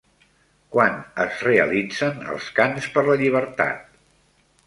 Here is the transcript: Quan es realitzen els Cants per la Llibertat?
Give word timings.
Quan 0.75 0.95
es 1.25 1.43
realitzen 1.47 2.25
els 2.35 2.49
Cants 2.61 2.89
per 2.95 3.05
la 3.11 3.19
Llibertat? 3.23 3.85